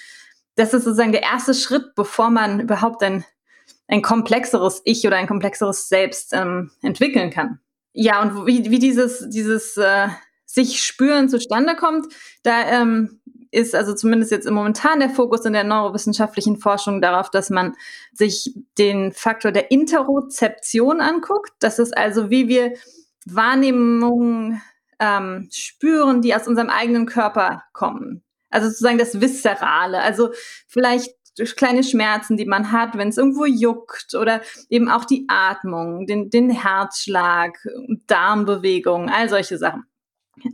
[0.55, 3.23] das ist sozusagen der erste Schritt, bevor man überhaupt ein,
[3.87, 7.59] ein komplexeres Ich oder ein komplexeres Selbst ähm, entwickeln kann.
[7.93, 10.09] Ja, und wie, wie dieses, dieses äh,
[10.45, 13.18] sich spüren zustande kommt, da ähm,
[13.51, 17.75] ist also zumindest jetzt im momentan der Fokus in der neurowissenschaftlichen Forschung darauf, dass man
[18.13, 21.51] sich den Faktor der Interozeption anguckt.
[21.59, 22.73] Das ist also, wie wir
[23.25, 24.61] Wahrnehmungen
[24.99, 28.23] ähm, spüren, die aus unserem eigenen Körper kommen.
[28.49, 30.01] Also sozusagen das Viszerale.
[30.01, 30.31] Also
[30.67, 31.15] vielleicht
[31.55, 36.29] kleine Schmerzen, die man hat, wenn es irgendwo juckt oder eben auch die Atmung, den,
[36.29, 37.57] den Herzschlag,
[38.07, 39.85] Darmbewegungen, all solche Sachen.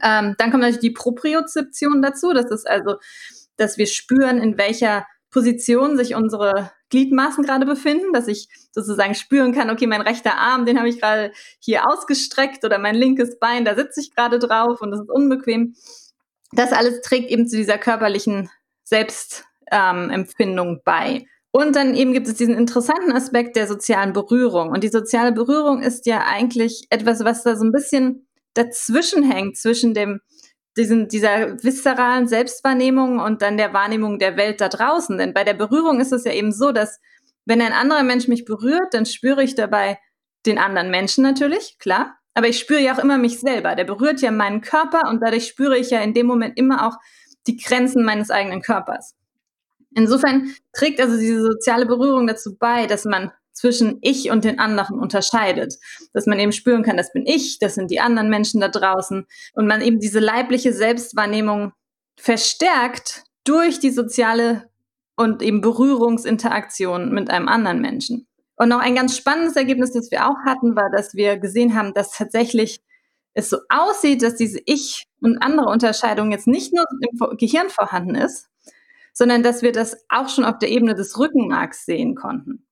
[0.03, 2.33] Ähm, dann kommt natürlich die Propriozeption dazu.
[2.33, 2.97] Das ist also,
[3.57, 9.53] dass wir spüren, in welcher Position sich unsere Gliedmaßen gerade befinden, dass ich sozusagen spüren
[9.53, 13.65] kann, okay, mein rechter Arm, den habe ich gerade hier ausgestreckt oder mein linkes Bein,
[13.65, 15.75] da sitze ich gerade drauf und das ist unbequem.
[16.53, 18.49] Das alles trägt eben zu dieser körperlichen
[18.83, 21.25] Selbstempfindung ähm, bei.
[21.51, 24.69] Und dann eben gibt es diesen interessanten Aspekt der sozialen Berührung.
[24.69, 28.24] Und die soziale Berührung ist ja eigentlich etwas, was da so ein bisschen
[28.55, 30.21] dazwischen hängt, zwischen dem
[30.77, 35.17] diesen, dieser viszeralen Selbstwahrnehmung und dann der Wahrnehmung der Welt da draußen.
[35.17, 36.99] Denn bei der Berührung ist es ja eben so, dass
[37.45, 39.97] wenn ein anderer Mensch mich berührt, dann spüre ich dabei
[40.45, 42.17] den anderen Menschen natürlich, klar.
[42.33, 43.75] Aber ich spüre ja auch immer mich selber.
[43.75, 46.97] Der berührt ja meinen Körper und dadurch spüre ich ja in dem Moment immer auch
[47.47, 49.15] die Grenzen meines eigenen Körpers.
[49.95, 54.99] Insofern trägt also diese soziale Berührung dazu bei, dass man zwischen ich und den anderen
[54.99, 55.75] unterscheidet.
[56.13, 59.25] Dass man eben spüren kann, das bin ich, das sind die anderen Menschen da draußen.
[59.53, 61.71] Und man eben diese leibliche Selbstwahrnehmung
[62.17, 64.69] verstärkt durch die soziale
[65.15, 68.27] und eben Berührungsinteraktion mit einem anderen Menschen.
[68.57, 71.93] Und noch ein ganz spannendes Ergebnis, das wir auch hatten, war, dass wir gesehen haben,
[71.93, 72.81] dass tatsächlich
[73.33, 78.15] es so aussieht, dass diese Ich- und andere Unterscheidung jetzt nicht nur im Gehirn vorhanden
[78.15, 78.49] ist,
[79.13, 82.64] sondern dass wir das auch schon auf der Ebene des Rückenmarks sehen konnten.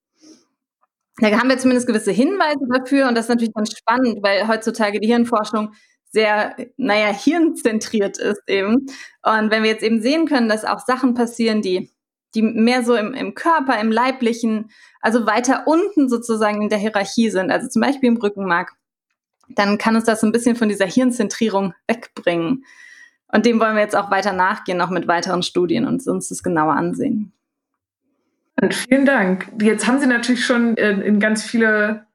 [1.18, 5.00] Da haben wir zumindest gewisse Hinweise dafür und das ist natürlich ganz spannend, weil heutzutage
[5.00, 5.74] die Hirnforschung
[6.14, 8.86] sehr, naja, hirnzentriert ist eben.
[9.24, 11.92] Und wenn wir jetzt eben sehen können, dass auch Sachen passieren, die,
[12.36, 14.70] die mehr so im, im Körper, im Leiblichen,
[15.02, 18.74] also weiter unten sozusagen in der Hierarchie sind, also zum Beispiel im Rückenmark,
[19.50, 22.66] dann kann uns das so ein bisschen von dieser Hirnzentrierung wegbringen.
[23.28, 26.44] Und dem wollen wir jetzt auch weiter nachgehen, auch mit weiteren Studien und uns das
[26.44, 27.34] genauer ansehen.
[28.62, 29.52] Und vielen Dank.
[29.62, 32.06] Jetzt haben Sie natürlich schon in, in ganz viele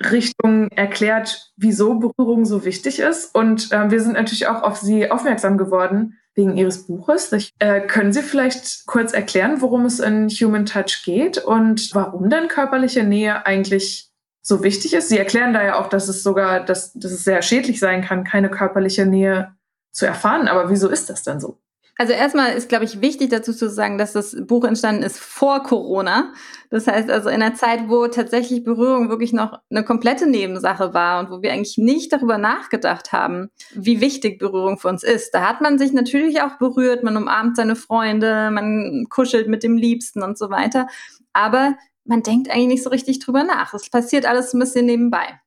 [0.00, 3.34] Richtungen erklärt, wieso Berührung so wichtig ist.
[3.34, 7.32] Und äh, wir sind natürlich auch auf Sie aufmerksam geworden wegen Ihres Buches.
[7.32, 12.28] Ich, äh, können Sie vielleicht kurz erklären, worum es in Human Touch geht und warum
[12.28, 14.10] denn körperliche Nähe eigentlich
[14.42, 15.08] so wichtig ist?
[15.08, 18.24] Sie erklären da ja auch, dass es sogar, dass, dass es sehr schädlich sein kann,
[18.24, 19.56] keine körperliche Nähe
[19.92, 20.46] zu erfahren.
[20.46, 21.58] Aber wieso ist das denn so?
[21.98, 25.62] Also erstmal ist, glaube ich, wichtig dazu zu sagen, dass das Buch entstanden ist vor
[25.62, 26.34] Corona.
[26.68, 31.20] Das heißt also in einer Zeit, wo tatsächlich Berührung wirklich noch eine komplette Nebensache war
[31.20, 35.32] und wo wir eigentlich nicht darüber nachgedacht haben, wie wichtig Berührung für uns ist.
[35.32, 39.78] Da hat man sich natürlich auch berührt, man umarmt seine Freunde, man kuschelt mit dem
[39.78, 40.88] Liebsten und so weiter.
[41.32, 43.72] Aber man denkt eigentlich nicht so richtig drüber nach.
[43.72, 45.40] Es passiert alles ein bisschen nebenbei.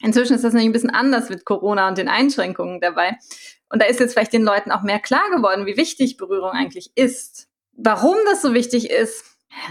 [0.00, 3.16] Inzwischen ist das nämlich ein bisschen anders mit Corona und den Einschränkungen dabei.
[3.70, 6.92] Und da ist jetzt vielleicht den Leuten auch mehr klar geworden, wie wichtig Berührung eigentlich
[6.94, 7.48] ist.
[7.72, 9.24] Warum das so wichtig ist,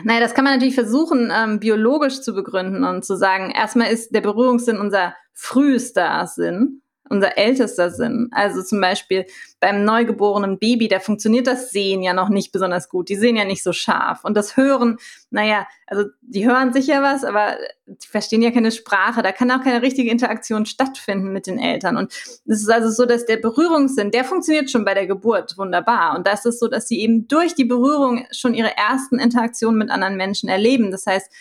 [0.04, 4.14] naja, das kann man natürlich versuchen, ähm, biologisch zu begründen und zu sagen, erstmal ist
[4.14, 8.30] der Berührungssinn unser frühester Sinn unser ältester Sinn.
[8.32, 9.26] Also zum Beispiel
[9.60, 13.10] beim neugeborenen Baby, da funktioniert das Sehen ja noch nicht besonders gut.
[13.10, 14.24] Die sehen ja nicht so scharf.
[14.24, 14.98] Und das Hören,
[15.30, 19.24] naja, also die hören sicher was, aber die verstehen ja keine Sprache.
[19.24, 21.98] Da kann auch keine richtige Interaktion stattfinden mit den Eltern.
[21.98, 26.16] Und es ist also so, dass der Berührungssinn, der funktioniert schon bei der Geburt wunderbar.
[26.18, 29.90] Und das ist so, dass sie eben durch die Berührung schon ihre ersten Interaktionen mit
[29.90, 30.92] anderen Menschen erleben.
[30.92, 31.32] Das heißt,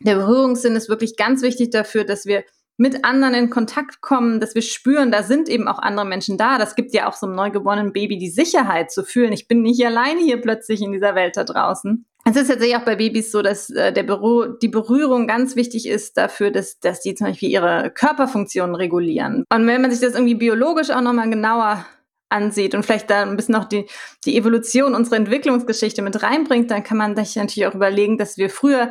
[0.00, 2.44] der Berührungssinn ist wirklich ganz wichtig dafür, dass wir
[2.76, 6.58] mit anderen in Kontakt kommen, dass wir spüren, da sind eben auch andere Menschen da.
[6.58, 9.32] Das gibt ja auch so einem neugeborenen Baby die Sicherheit zu fühlen.
[9.32, 12.04] Ich bin nicht alleine hier plötzlich in dieser Welt da draußen.
[12.28, 15.88] Es ist tatsächlich auch bei Babys so, dass äh, der Berühr die Berührung ganz wichtig
[15.88, 19.44] ist dafür, dass, dass die zum Beispiel ihre Körperfunktionen regulieren.
[19.48, 21.86] Und wenn man sich das irgendwie biologisch auch nochmal genauer
[22.28, 23.86] ansieht und vielleicht da ein bisschen noch die,
[24.24, 28.50] die Evolution, unsere Entwicklungsgeschichte mit reinbringt, dann kann man sich natürlich auch überlegen, dass wir
[28.50, 28.90] früher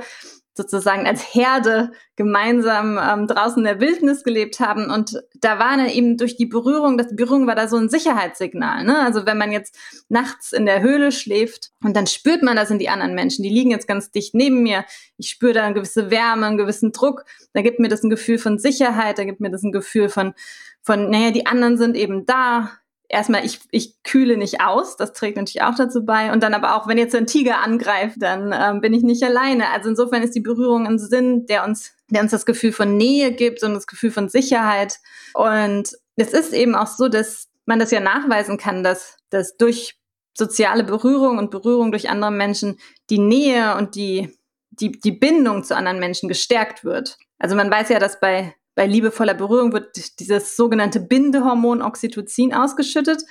[0.55, 4.89] sozusagen als Herde gemeinsam ähm, draußen in der Wildnis gelebt haben.
[4.89, 8.85] Und da war dann eben durch die Berührung, das Berührung war da so ein Sicherheitssignal.
[8.85, 8.99] Ne?
[8.99, 12.79] Also wenn man jetzt nachts in der Höhle schläft und dann spürt man, das sind
[12.79, 14.85] die anderen Menschen, die liegen jetzt ganz dicht neben mir.
[15.17, 17.25] Ich spüre da eine gewisse Wärme, einen gewissen Druck.
[17.53, 20.33] Da gibt mir das ein Gefühl von Sicherheit, da gibt mir das ein Gefühl von,
[20.81, 22.71] von, naja, die anderen sind eben da
[23.09, 26.31] erstmal, ich, ich kühle nicht aus, das trägt natürlich auch dazu bei.
[26.31, 29.69] Und dann aber auch, wenn jetzt ein Tiger angreift, dann ähm, bin ich nicht alleine.
[29.71, 33.31] Also insofern ist die Berührung ein Sinn, der uns, der uns das Gefühl von Nähe
[33.31, 34.99] gibt und das Gefühl von Sicherheit.
[35.33, 39.97] Und es ist eben auch so, dass man das ja nachweisen kann, dass, dass durch
[40.33, 44.37] soziale Berührung und Berührung durch andere Menschen die Nähe und die,
[44.69, 47.17] die, die Bindung zu anderen Menschen gestärkt wird.
[47.39, 53.23] Also man weiß ja, dass bei bei liebevoller Berührung wird dieses sogenannte Bindehormon Oxytocin ausgeschüttet,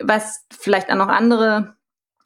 [0.00, 1.76] was vielleicht auch noch andere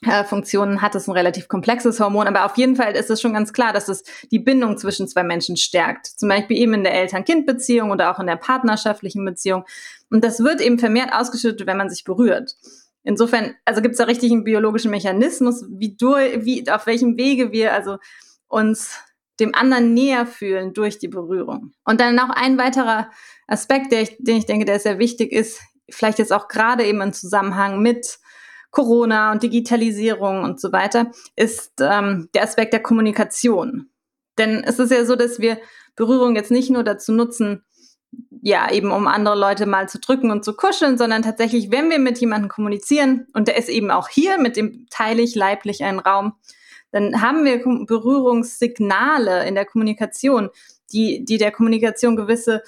[0.05, 0.95] äh, Funktionen hat.
[0.95, 3.73] Das ist ein relativ komplexes Hormon, aber auf jeden Fall ist es schon ganz klar,
[3.73, 4.03] dass es
[4.33, 6.07] die Bindung zwischen zwei Menschen stärkt.
[6.07, 9.65] Zum Beispiel eben in der Eltern-Kind-Beziehung oder auch in der partnerschaftlichen Beziehung.
[10.11, 12.57] Und das wird eben vermehrt ausgeschüttet, wenn man sich berührt.
[13.05, 17.53] Insofern, also gibt es da richtig einen biologischen Mechanismus, wie, durch, wie auf welchem Wege
[17.53, 17.99] wir also
[18.49, 18.99] uns
[19.43, 21.73] dem anderen näher fühlen durch die Berührung.
[21.85, 23.11] Und dann noch ein weiterer
[23.47, 27.13] Aspekt, ich, den ich denke, der sehr wichtig ist, vielleicht jetzt auch gerade eben im
[27.13, 28.19] Zusammenhang mit
[28.71, 33.91] Corona und Digitalisierung und so weiter, ist ähm, der Aspekt der Kommunikation.
[34.39, 35.59] Denn es ist ja so, dass wir
[35.95, 37.65] Berührung jetzt nicht nur dazu nutzen,
[38.43, 41.99] ja, eben um andere Leute mal zu drücken und zu kuscheln, sondern tatsächlich, wenn wir
[41.99, 45.99] mit jemandem kommunizieren, und der ist eben auch hier, mit dem teile ich leiblich einen
[45.99, 46.35] Raum,
[46.93, 50.51] dann haben wir Berührungssignale in der Kommunikation,
[50.93, 52.63] die, die der Kommunikation gewisse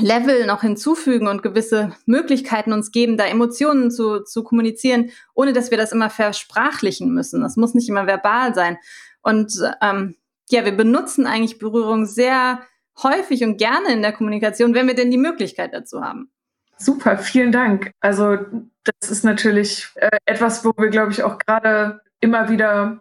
[0.00, 5.70] Level noch hinzufügen und gewisse Möglichkeiten uns geben, da Emotionen zu, zu kommunizieren, ohne dass
[5.70, 7.42] wir das immer versprachlichen müssen.
[7.42, 8.78] Das muss nicht immer verbal sein.
[9.20, 10.16] Und ähm,
[10.48, 12.60] ja, wir benutzen eigentlich Berührung sehr
[13.02, 16.30] häufig und gerne in der Kommunikation, wenn wir denn die Möglichkeit dazu haben.
[16.78, 17.92] Super, vielen Dank.
[18.00, 18.38] Also
[18.84, 23.00] das ist natürlich äh, etwas, wo wir, glaube ich, auch gerade immer wieder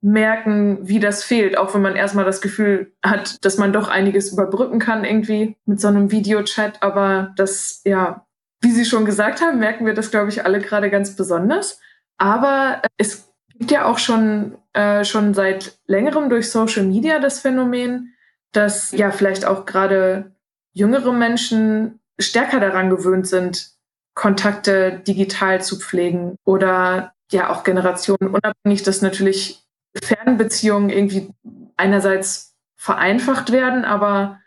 [0.00, 4.32] merken, wie das fehlt, auch wenn man erstmal das Gefühl hat, dass man doch einiges
[4.32, 6.82] überbrücken kann irgendwie mit so einem Videochat.
[6.82, 8.26] Aber das, ja,
[8.60, 11.80] wie Sie schon gesagt haben, merken wir das, glaube ich, alle gerade ganz besonders.
[12.18, 13.28] Aber es
[13.58, 18.14] gibt ja auch schon, äh, schon seit längerem durch Social Media das Phänomen,
[18.52, 20.32] dass ja vielleicht auch gerade
[20.72, 23.70] jüngere Menschen stärker daran gewöhnt sind,
[24.14, 29.65] Kontakte digital zu pflegen oder ja auch Generationen unabhängig, dass natürlich
[30.02, 31.30] Fernbeziehungen irgendwie
[31.76, 34.40] einerseits vereinfacht werden, aber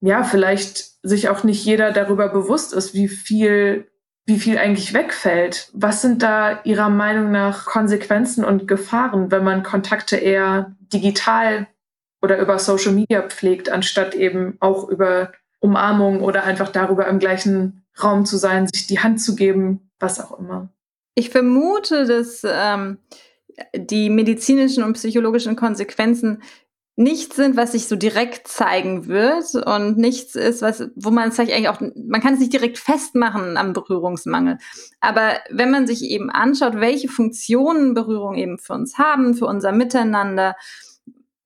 [0.00, 3.88] ja, vielleicht sich auch nicht jeder darüber bewusst ist, wie viel,
[4.24, 5.70] wie viel eigentlich wegfällt.
[5.72, 11.66] Was sind da Ihrer Meinung nach Konsequenzen und Gefahren, wenn man Kontakte eher digital
[12.22, 17.84] oder über Social Media pflegt, anstatt eben auch über Umarmung oder einfach darüber im gleichen
[18.02, 20.68] Raum zu sein, sich die Hand zu geben, was auch immer?
[21.14, 22.98] Ich vermute, dass ähm,
[23.74, 26.42] die medizinischen und psychologischen Konsequenzen
[26.96, 31.38] nichts sind, was sich so direkt zeigen wird und nichts ist, was, wo man es
[31.38, 34.56] eigentlich auch, man kann es nicht direkt festmachen am Berührungsmangel.
[35.00, 39.72] Aber wenn man sich eben anschaut, welche Funktionen Berührung eben für uns haben, für unser
[39.72, 40.56] Miteinander,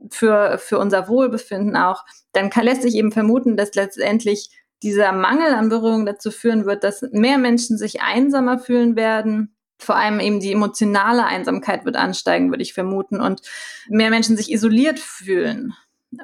[0.09, 4.51] für, für unser Wohlbefinden auch, dann kann, lässt sich eben vermuten, dass letztendlich
[4.85, 9.97] dieser Mangel an Berührung dazu führen wird, dass mehr Menschen sich einsamer fühlen werden, vor
[9.97, 13.43] allem eben die emotionale Einsamkeit wird ansteigen, würde ich vermuten, und
[13.89, 15.75] mehr Menschen sich isoliert fühlen.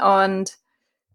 [0.03, 0.53] Und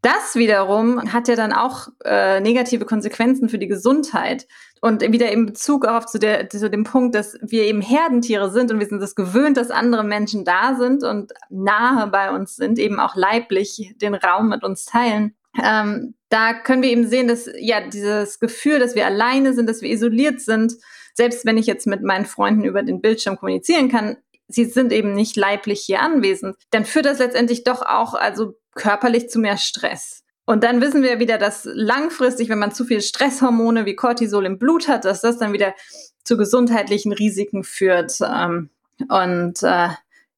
[0.02, 4.48] das wiederum hat ja dann auch äh, negative Konsequenzen für die Gesundheit.
[4.82, 8.72] Und wieder in Bezug auf zu, der, zu dem Punkt, dass wir eben Herdentiere sind
[8.72, 12.80] und wir sind es gewöhnt, dass andere Menschen da sind und nahe bei uns sind,
[12.80, 15.36] eben auch leiblich den Raum mit uns teilen.
[15.62, 19.84] Ähm, da können wir eben sehen, dass ja dieses Gefühl, dass wir alleine sind, dass
[19.84, 20.74] wir isoliert sind,
[21.22, 25.14] selbst wenn ich jetzt mit meinen Freunden über den Bildschirm kommunizieren kann, sie sind eben
[25.14, 30.24] nicht leiblich hier anwesend, dann führt das letztendlich doch auch also körperlich zu mehr Stress.
[30.48, 34.58] Und dann wissen wir wieder, dass langfristig, wenn man zu viel Stresshormone wie Cortisol im
[34.58, 35.76] Blut hat, dass das dann wieder
[36.24, 38.72] zu gesundheitlichen Risiken führt ähm,
[39.08, 39.90] und äh,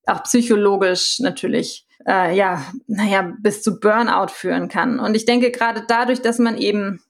[0.06, 5.00] auch psychologisch natürlich äh, ja, naja, bis zu Burnout führen kann.
[5.00, 7.02] Und ich denke gerade dadurch, dass man eben,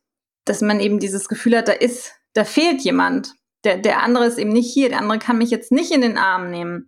[0.46, 3.34] dass man eben dieses Gefühl hat, da ist, da fehlt jemand,
[3.64, 6.18] der, der andere ist eben nicht hier, der andere kann mich jetzt nicht in den
[6.18, 6.88] Arm nehmen.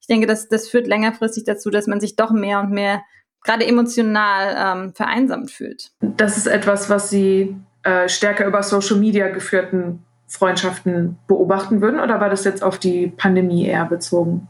[0.00, 3.02] Ich denke, das, das führt längerfristig dazu, dass man sich doch mehr und mehr
[3.44, 5.92] gerade emotional ähm, vereinsamt fühlt.
[6.00, 12.20] Das ist etwas, was Sie äh, stärker über Social Media geführten Freundschaften beobachten würden oder
[12.20, 14.48] war das jetzt auf die Pandemie eher bezogen?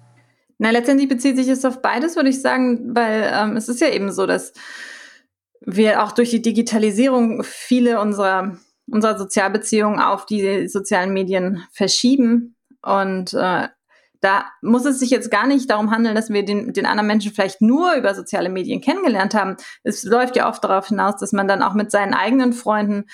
[0.58, 3.88] Na, letztendlich bezieht sich es auf beides, würde ich sagen, weil ähm, es ist ja
[3.88, 4.52] eben so, dass
[5.60, 12.56] wir auch durch die Digitalisierung viele unserer unserer Sozialbeziehungen auf die sozialen Medien verschieben.
[12.82, 13.68] Und äh,
[14.20, 17.32] da muss es sich jetzt gar nicht darum handeln, dass wir den, den anderen Menschen
[17.32, 19.56] vielleicht nur über soziale Medien kennengelernt haben.
[19.82, 23.06] Es läuft ja oft darauf hinaus, dass man dann auch mit seinen eigenen Freunden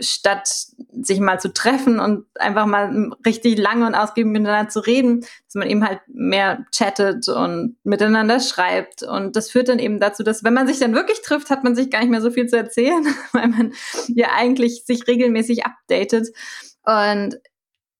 [0.00, 0.68] statt
[1.02, 5.54] sich mal zu treffen und einfach mal richtig lange und ausgiebig miteinander zu reden, dass
[5.54, 9.02] man eben halt mehr chattet und miteinander schreibt.
[9.02, 11.74] Und das führt dann eben dazu, dass wenn man sich dann wirklich trifft, hat man
[11.74, 13.72] sich gar nicht mehr so viel zu erzählen, weil man
[14.08, 16.28] ja eigentlich sich regelmäßig updatet.
[16.84, 17.38] Und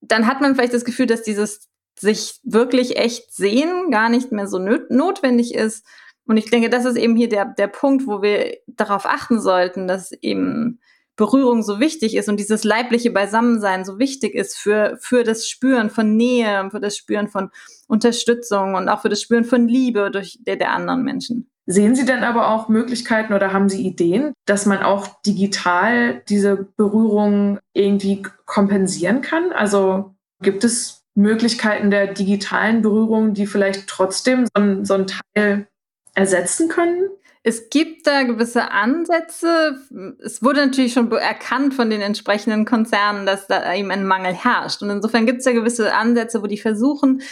[0.00, 4.46] dann hat man vielleicht das Gefühl, dass dieses sich wirklich echt sehen gar nicht mehr
[4.46, 5.84] so notwendig ist.
[6.26, 9.88] Und ich denke, das ist eben hier der, der Punkt, wo wir darauf achten sollten,
[9.88, 10.78] dass eben
[11.18, 15.90] Berührung so wichtig ist und dieses leibliche Beisammensein so wichtig ist für, für das Spüren
[15.90, 17.50] von Nähe, für das Spüren von
[17.88, 21.50] Unterstützung und auch für das Spüren von Liebe durch der, der anderen Menschen.
[21.66, 26.68] Sehen Sie denn aber auch Möglichkeiten oder haben Sie Ideen, dass man auch digital diese
[26.76, 29.52] Berührung irgendwie kompensieren kann?
[29.52, 35.66] Also gibt es Möglichkeiten der digitalen Berührung, die vielleicht trotzdem so, so einen Teil
[36.14, 37.10] ersetzen können?
[37.42, 39.78] Es gibt da gewisse Ansätze.
[40.18, 44.82] Es wurde natürlich schon erkannt von den entsprechenden Konzernen, dass da eben ein Mangel herrscht.
[44.82, 47.22] Und insofern gibt es ja gewisse Ansätze, wo die versuchen,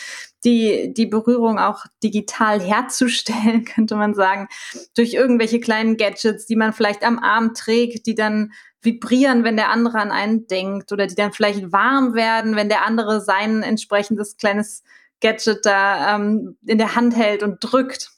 [0.45, 4.49] die, die Berührung auch digital herzustellen, könnte man sagen,
[4.95, 9.71] durch irgendwelche kleinen Gadgets, die man vielleicht am Arm trägt, die dann vibrieren, wenn der
[9.71, 14.37] andere an einen denkt oder die dann vielleicht warm werden, wenn der andere sein entsprechendes
[14.37, 14.85] kleines
[15.21, 18.11] Gadget da ähm, in der Hand hält und drückt.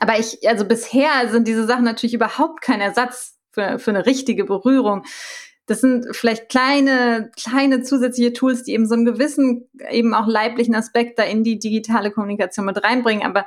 [0.00, 4.44] Aber ich, also bisher sind diese Sachen natürlich überhaupt kein Ersatz für, für eine richtige
[4.44, 5.04] Berührung.
[5.66, 10.74] Das sind vielleicht kleine, kleine zusätzliche Tools, die eben so einen gewissen, eben auch leiblichen
[10.74, 13.24] Aspekt da in die digitale Kommunikation mit reinbringen.
[13.24, 13.46] Aber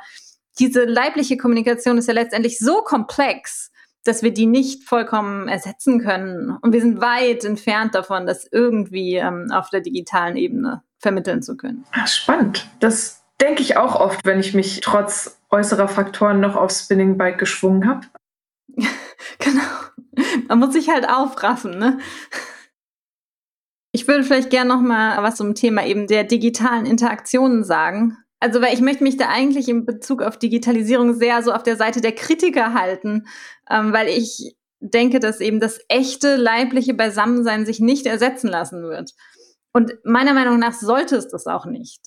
[0.60, 3.72] diese leibliche Kommunikation ist ja letztendlich so komplex,
[4.06, 6.58] dass wir die nicht vollkommen ersetzen können.
[6.62, 11.58] Und wir sind weit entfernt davon, das irgendwie ähm, auf der digitalen Ebene vermitteln zu
[11.58, 11.86] können.
[12.06, 12.68] Spannend.
[12.80, 17.38] Das denke ich auch oft, wenn ich mich trotz äußerer Faktoren noch aufs Spinning Bike
[17.38, 18.08] geschwungen habe.
[19.40, 19.62] genau.
[20.48, 22.00] Man muss sich halt aufraffen, ne?
[23.96, 28.18] Ich würde vielleicht gerne noch mal was zum Thema eben der digitalen Interaktionen sagen.
[28.40, 31.78] Also, weil ich möchte mich da eigentlich in Bezug auf Digitalisierung sehr so auf der
[31.78, 33.28] Seite der Kritiker halten,
[33.70, 39.14] ähm, weil ich denke, dass eben das echte leibliche Beisammensein sich nicht ersetzen lassen wird.
[39.72, 42.02] Und meiner Meinung nach sollte es das auch nicht.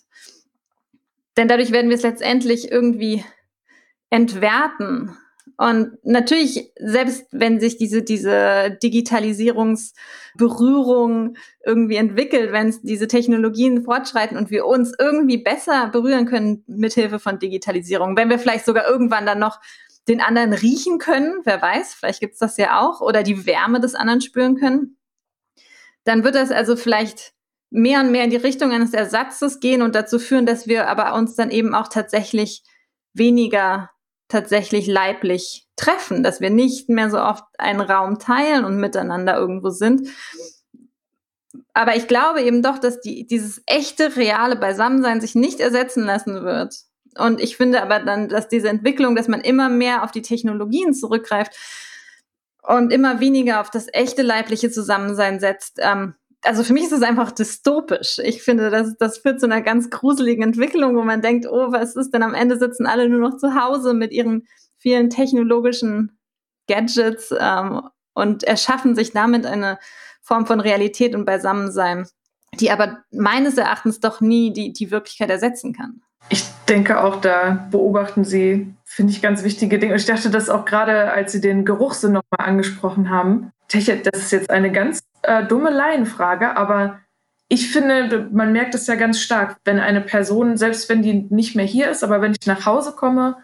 [1.36, 3.24] Denn dadurch werden wir es letztendlich irgendwie
[4.10, 5.16] entwerten.
[5.58, 14.50] Und natürlich, selbst wenn sich diese, diese Digitalisierungsberührung irgendwie entwickelt, wenn diese Technologien fortschreiten und
[14.50, 19.38] wir uns irgendwie besser berühren können mithilfe von Digitalisierung, wenn wir vielleicht sogar irgendwann dann
[19.38, 19.60] noch
[20.08, 23.94] den anderen riechen können, wer weiß, vielleicht gibt's das ja auch, oder die Wärme des
[23.94, 24.98] anderen spüren können,
[26.04, 27.32] dann wird das also vielleicht
[27.70, 31.14] mehr und mehr in die Richtung eines Ersatzes gehen und dazu führen, dass wir aber
[31.14, 32.62] uns dann eben auch tatsächlich
[33.12, 33.90] weniger
[34.28, 39.70] tatsächlich leiblich treffen, dass wir nicht mehr so oft einen Raum teilen und miteinander irgendwo
[39.70, 40.08] sind.
[41.74, 46.42] Aber ich glaube eben doch, dass die, dieses echte, reale Beisammensein sich nicht ersetzen lassen
[46.42, 46.74] wird.
[47.18, 50.92] Und ich finde aber dann, dass diese Entwicklung, dass man immer mehr auf die Technologien
[50.94, 51.54] zurückgreift
[52.62, 56.14] und immer weniger auf das echte leibliche Zusammensein setzt, ähm,
[56.46, 58.18] also für mich ist es einfach dystopisch.
[58.18, 61.96] Ich finde, das, das führt zu einer ganz gruseligen Entwicklung, wo man denkt, oh, was
[61.96, 64.46] ist denn am Ende sitzen alle nur noch zu Hause mit ihren
[64.78, 66.18] vielen technologischen
[66.68, 67.82] Gadgets ähm,
[68.14, 69.78] und erschaffen sich damit eine
[70.22, 72.06] Form von Realität und Beisammensein,
[72.54, 76.02] die aber meines Erachtens doch nie die, die Wirklichkeit ersetzen kann.
[76.28, 79.94] Ich denke auch, da beobachten Sie, finde ich, ganz wichtige Dinge.
[79.94, 83.52] Ich dachte das auch gerade, als Sie den Geruchssinn nochmal angesprochen haben.
[83.72, 87.00] Das ist jetzt eine ganz äh, dumme Laienfrage, aber
[87.48, 91.54] ich finde, man merkt es ja ganz stark, wenn eine Person, selbst wenn die nicht
[91.54, 93.36] mehr hier ist, aber wenn ich nach Hause komme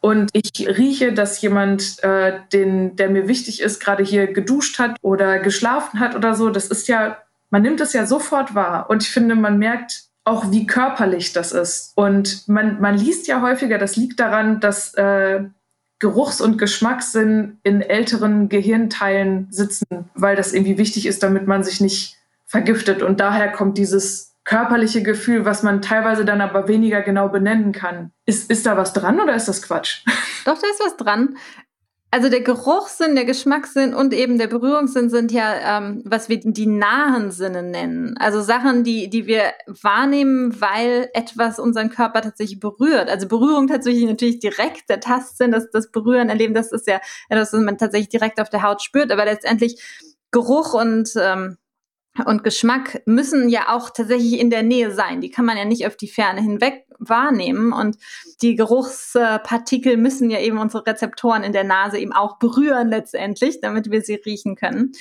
[0.00, 4.96] und ich rieche, dass jemand, äh, den, der mir wichtig ist, gerade hier geduscht hat
[5.00, 7.18] oder geschlafen hat oder so, das ist ja,
[7.50, 8.90] man nimmt es ja sofort wahr.
[8.90, 11.92] Und ich finde, man merkt auch, wie körperlich das ist.
[11.94, 15.44] Und man, man liest ja häufiger, das liegt daran, dass äh,
[15.98, 21.80] Geruchs- und Geschmackssinn in älteren Gehirnteilen sitzen, weil das irgendwie wichtig ist, damit man sich
[21.80, 23.02] nicht vergiftet.
[23.02, 28.12] Und daher kommt dieses körperliche Gefühl, was man teilweise dann aber weniger genau benennen kann.
[28.26, 30.04] Ist, ist da was dran oder ist das Quatsch?
[30.44, 31.36] Doch, da ist was dran.
[32.12, 36.66] Also der Geruchssinn, der Geschmackssinn und eben der Berührungssinn sind ja, ähm, was wir die
[36.66, 38.16] nahen Sinne nennen.
[38.18, 43.10] Also Sachen, die, die wir wahrnehmen, weil etwas unseren Körper tatsächlich berührt.
[43.10, 47.52] Also Berührung tatsächlich natürlich direkt, der Tastsinn, das, das Berühren erleben, das ist ja etwas,
[47.52, 49.10] was man tatsächlich direkt auf der Haut spürt.
[49.10, 49.82] Aber letztendlich
[50.30, 51.58] Geruch und ähm,
[52.24, 55.20] und Geschmack müssen ja auch tatsächlich in der Nähe sein.
[55.20, 57.72] Die kann man ja nicht auf die Ferne hinweg wahrnehmen.
[57.72, 57.96] Und
[58.42, 63.90] die Geruchspartikel müssen ja eben unsere Rezeptoren in der Nase eben auch berühren letztendlich, damit
[63.90, 64.92] wir sie riechen können.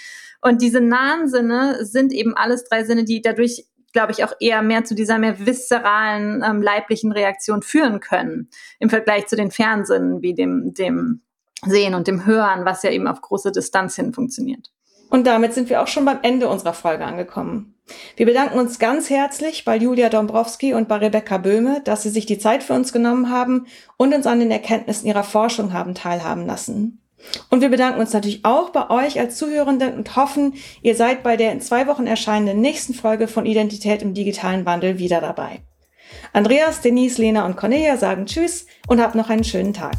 [0.42, 4.62] Und diese nahen Sinne sind eben alles drei Sinne, die dadurch glaube ich, auch eher
[4.62, 10.22] mehr zu dieser mehr viszeralen, ähm, leiblichen Reaktion führen können, im Vergleich zu den Fernsinnen
[10.22, 11.22] wie dem, dem
[11.66, 14.75] Sehen und dem Hören, was ja eben auf große Distanz hin funktioniert.
[15.10, 17.76] Und damit sind wir auch schon beim Ende unserer Folge angekommen.
[18.16, 22.26] Wir bedanken uns ganz herzlich bei Julia Dombrowski und bei Rebecca Böhme, dass sie sich
[22.26, 26.48] die Zeit für uns genommen haben und uns an den Erkenntnissen ihrer Forschung haben teilhaben
[26.48, 27.02] lassen.
[27.50, 31.38] Und wir bedanken uns natürlich auch bei euch als Zuhörenden und hoffen, ihr seid bei
[31.38, 35.62] der in zwei Wochen erscheinenden nächsten Folge von Identität im digitalen Wandel wieder dabei.
[36.34, 39.96] Andreas, Denise, Lena und Cornelia sagen Tschüss und habt noch einen schönen Tag.